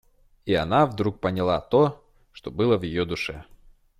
[0.47, 3.45] И она вдруг поняла то, что было в ее душе.